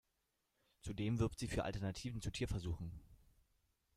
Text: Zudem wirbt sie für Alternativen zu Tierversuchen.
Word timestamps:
Zudem 0.81 1.19
wirbt 1.19 1.37
sie 1.37 1.47
für 1.47 1.63
Alternativen 1.63 2.23
zu 2.23 2.31
Tierversuchen. 2.31 2.91